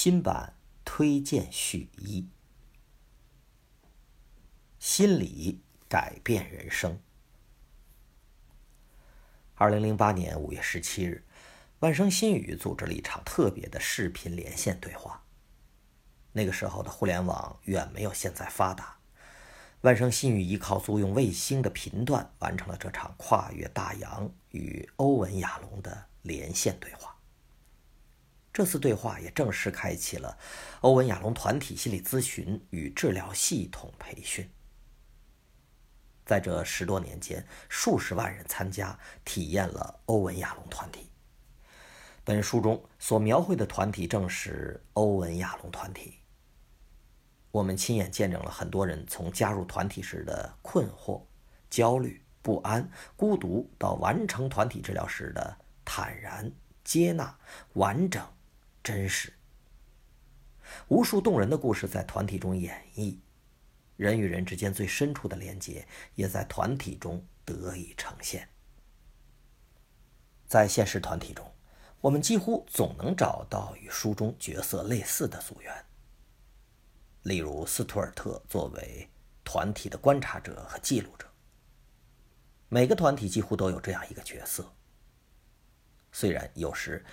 [0.00, 0.54] 新版
[0.84, 2.28] 推荐序一：
[4.78, 7.00] 心理改变人生。
[9.56, 11.24] 二零零八年五月十七日，
[11.80, 15.24] 万生新语组织了一场特别的视频连线对话。
[16.30, 18.98] 那个时候的互联网远没有现在发达，
[19.80, 27.17] 万生新语依靠租用卫星的频段，完成了这场跨越大洋与欧文亚龙的连线对话。
[28.58, 30.36] 这次对话也正式开启了
[30.80, 34.50] 欧文亚龙团体心理咨询与治疗系统培训。
[36.26, 41.08] 在这十多年间，数十万人参加体验了欧文亚龙团体。
[42.24, 46.18] 本书中所描绘的团体正是欧文亚龙团体。
[47.52, 51.22] 我们亲眼见证了很多人从加入团体时的困惑、
[51.70, 56.50] 焦虑、不安、孤独，到完成团体治疗时的坦然、
[56.82, 57.38] 接纳、
[57.74, 58.20] 完整。
[58.88, 59.30] 真实，
[60.88, 63.18] 无数动人的故事在团体中演绎，
[63.98, 68.48] 人与人之间最深处的连结也在团体中得以呈现。
[70.46, 71.54] 在现实团体中，
[72.00, 75.84] 我们几乎总能找到与书中角色类似的组员。
[77.24, 79.06] 例如，斯图尔特作为
[79.44, 81.26] 团体的观察者和记录者，
[82.70, 84.72] 每个团体几乎都有这样一个角色。
[86.10, 87.04] 虽然有时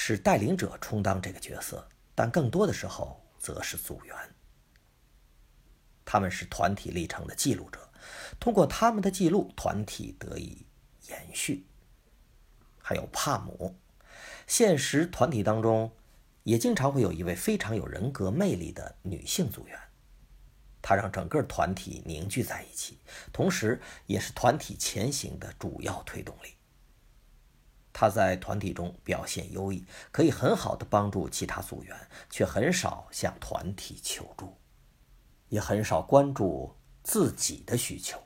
[0.00, 4.16] 是带领者充当这个角色，但更多的时候则是组员。
[6.04, 7.90] 他们是团体历程的记录者，
[8.38, 10.64] 通过他们的记录，团体得以
[11.08, 11.66] 延续。
[12.80, 13.76] 还有帕姆，
[14.46, 15.90] 现实团体当中
[16.44, 19.76] 也经常会有一位非常有人格魅力的女性组员，
[20.80, 23.00] 她让整个团体凝聚在一起，
[23.32, 26.54] 同时也是团体前行的主要推动力。
[28.00, 31.96] 他在团体中表现优异，可以很好的帮助其他组员，
[32.30, 34.56] 却很少向团体求助，
[35.48, 38.22] 也很少关注自己的需求。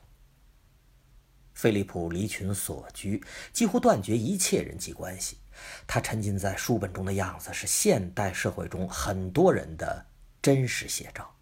[1.55, 5.39] 菲利普离群所居，几乎断绝一切人际关系。
[5.87, 10.05] 他沉浸在书本中的样子，是现代社会中很多人的
[10.39, 11.33] 真实写照。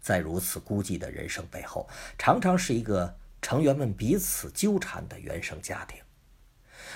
[0.00, 6.00] 在如此孤寂的人生背后，常常是一个成员们彼此纠缠的原生家庭。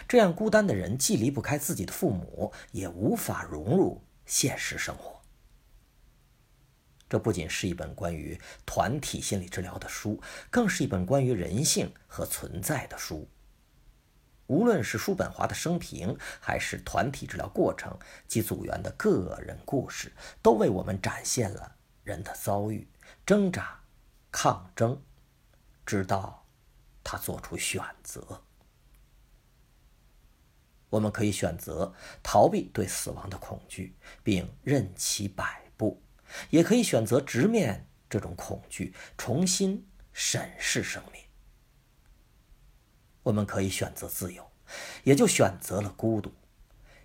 [0.08, 5.20] 这样孤单的人，既离不开自己的父母，也无法融入现实生活。
[7.08, 13.28] 这不仅是一本关于团体心理治疗的书，更是一本关于人性和存在的书。
[14.46, 17.96] 无论是叔本华的生平，还是团体治疗过程
[18.26, 20.12] 及组员的个人故事，
[20.42, 22.86] 都为我们展现了人的遭遇、
[23.24, 23.80] 挣扎、
[24.30, 25.00] 抗争，
[25.86, 26.44] 直到
[27.02, 28.42] 他做出选择。
[30.94, 36.00] 我们可以选择逃避对死亡的恐惧，并任其摆布；
[36.50, 41.20] 也可以选择直面这种恐惧，重新审视生命。
[43.24, 44.48] 我们可以选择自由，
[45.02, 46.30] 也就选择了孤独；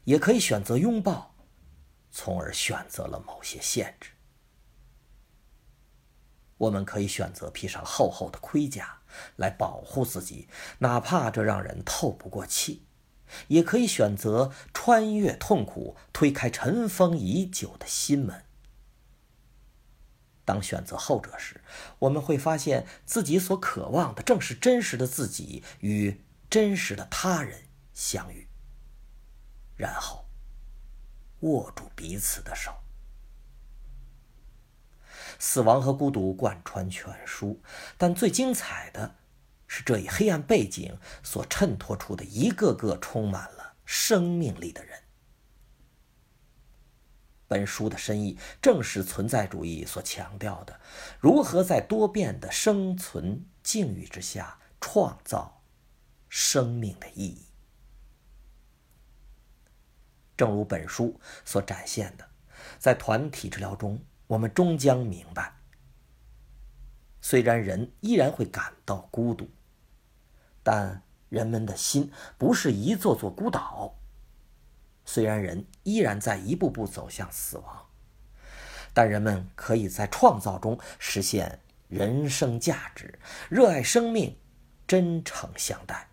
[0.03, 1.33] 也可以选择拥抱，
[2.11, 4.11] 从而选择了某些限制。
[6.57, 9.01] 我们可以选择披上厚厚的盔甲
[9.37, 10.47] 来保护自己，
[10.77, 12.85] 哪怕这让人透不过气。
[13.47, 18.45] 也可以选择穿越痛苦，推开尘封已久的心门。
[20.45, 21.61] 当选择后者时，
[21.99, 28.47] 我们会发现自己所渴望的正是真实的自己与真实的他人相遇，
[29.75, 30.25] 然后
[31.41, 32.73] 握住彼此的手。
[35.37, 37.61] 死亡和孤独贯穿全书，
[37.97, 39.15] 但最精彩的。
[39.71, 44.99] 是这一黑暗背景所衬托出的一个个充满了生命力的人。
[47.47, 50.79] 本书的深意正是存在主义所强调的：
[51.19, 55.63] 如何在多变的生存境遇之下创造
[56.27, 57.45] 生命的意义。
[60.35, 62.27] 正如本书所展现的，
[62.79, 65.59] 在团体治疗中，我们终将明白，
[67.21, 69.47] 虽然人依然会感到孤独。
[70.71, 73.95] 但人们的心不是一座座孤岛。
[75.03, 77.87] 虽然人依然在一步步走向死亡，
[78.93, 83.17] 但人们可以在创造中实现人生价值，
[83.49, 84.37] 热爱生命，
[84.85, 86.07] 真诚相待。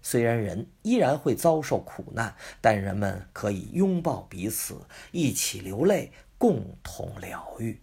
[0.00, 4.80] 虽然人依然会遭受苦难，但人们可以拥抱彼此，
[5.12, 7.78] 一起流泪，共同疗愈。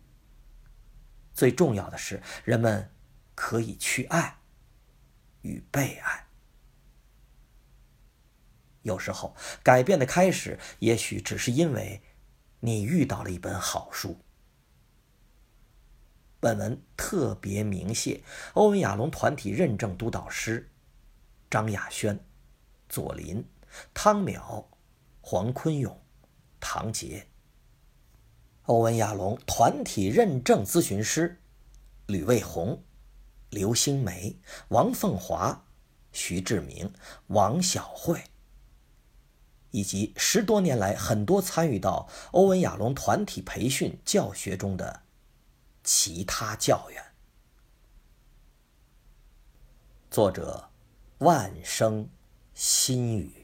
[1.35, 2.89] 最重要的是，人们
[3.35, 4.37] 可以去爱。
[5.41, 6.27] 与被爱，
[8.81, 12.01] 有时候，改变的开始也许只是因为
[12.59, 14.17] 你遇到了一本好书。
[16.39, 18.23] 本文特别鸣谢
[18.53, 20.69] 欧文亚龙团体认证督导师
[21.49, 22.19] 张亚轩、
[22.87, 23.43] 左林、
[23.93, 24.65] 汤淼、
[25.19, 25.99] 黄坤勇、
[26.59, 27.27] 唐杰。
[28.63, 31.41] 欧文亚龙团体认证咨询师
[32.05, 32.83] 吕卫红、
[33.49, 34.39] 刘星梅、
[34.69, 35.65] 王凤华、
[36.11, 36.93] 徐志明、
[37.27, 38.23] 王小慧。
[39.71, 45.03] 以及十多年来很多参与到欧文亚龙团体培训教学中的
[45.83, 47.03] 其他教员。
[50.09, 50.69] 作者：
[51.19, 52.09] 万生
[52.53, 53.36] 心语。